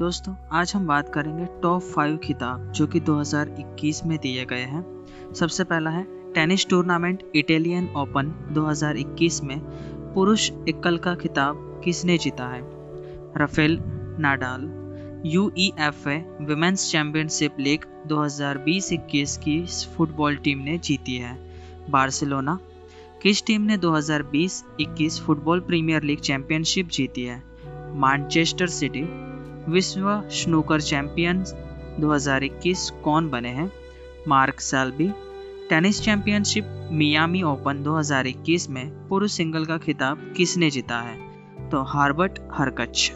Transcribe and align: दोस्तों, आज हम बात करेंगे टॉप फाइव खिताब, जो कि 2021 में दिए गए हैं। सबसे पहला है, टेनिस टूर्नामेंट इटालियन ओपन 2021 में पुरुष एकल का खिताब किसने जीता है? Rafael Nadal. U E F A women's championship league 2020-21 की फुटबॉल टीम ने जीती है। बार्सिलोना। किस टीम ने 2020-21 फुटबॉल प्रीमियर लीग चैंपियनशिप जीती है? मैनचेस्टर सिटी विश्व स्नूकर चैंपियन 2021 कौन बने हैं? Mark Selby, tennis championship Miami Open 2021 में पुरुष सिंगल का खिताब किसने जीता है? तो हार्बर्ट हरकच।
दोस्तों, 0.00 0.34
आज 0.52 0.72
हम 0.74 0.86
बात 0.86 1.14
करेंगे 1.14 1.46
टॉप 1.62 1.82
फाइव 1.82 2.16
खिताब, 2.16 2.72
जो 2.72 2.86
कि 2.86 3.00
2021 3.00 4.04
में 4.04 4.18
दिए 4.18 4.44
गए 4.44 4.62
हैं। 4.62 5.06
सबसे 5.34 5.64
पहला 5.64 5.90
है, 5.90 6.32
टेनिस 6.32 6.68
टूर्नामेंट 6.68 7.22
इटालियन 7.34 7.88
ओपन 7.96 8.48
2021 8.52 9.44
में 9.44 9.60
पुरुष 10.14 10.50
एकल 10.68 10.98
का 10.98 11.14
खिताब 11.14 11.80
किसने 11.84 12.18
जीता 12.18 12.46
है? 12.46 12.60
Rafael 13.36 13.78
Nadal. 14.18 14.62
U 15.26 15.52
E 15.58 15.72
F 15.78 16.08
A 16.08 16.18
women's 16.40 16.92
championship 16.92 17.56
league 17.58 17.80
2020-21 18.06 19.36
की 19.36 19.66
फुटबॉल 19.66 20.36
टीम 20.36 20.58
ने 20.58 20.78
जीती 20.78 21.16
है। 21.16 21.38
बार्सिलोना। 21.90 22.58
किस 23.22 23.46
टीम 23.46 23.62
ने 23.62 23.76
2020-21 23.76 25.20
फुटबॉल 25.20 25.60
प्रीमियर 25.60 26.02
लीग 26.02 26.18
चैंपियनशिप 26.18 26.88
जीती 26.88 27.22
है? 27.22 27.42
मैनचेस्टर 27.94 28.66
सिटी 28.66 29.29
विश्व 29.70 30.22
स्नूकर 30.30 30.80
चैंपियन 30.80 31.44
2021 32.00 32.90
कौन 32.90 33.30
बने 33.30 33.48
हैं? 33.48 33.72
Mark 34.28 34.60
Selby, 34.60 35.10
tennis 35.70 36.02
championship 36.02 36.88
Miami 36.92 37.42
Open 37.42 37.82
2021 37.82 38.70
में 38.70 39.08
पुरुष 39.08 39.32
सिंगल 39.32 39.64
का 39.64 39.78
खिताब 39.78 40.34
किसने 40.36 40.70
जीता 40.70 41.00
है? 41.00 41.18
तो 41.68 41.82
हार्बर्ट 41.82 42.38
हरकच। 42.52 43.12